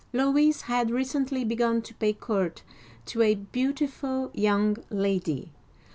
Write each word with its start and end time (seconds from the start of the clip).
Louis 0.13 0.61
had 0.61 0.89
recently 0.89 1.45
begun 1.45 1.83
to 1.83 1.93
pay 1.93 2.11
court 2.13 2.63
to 3.05 3.21
a 3.21 3.35
beautiful 3.35 4.31
young 4.33 4.77
lady. 4.89 5.51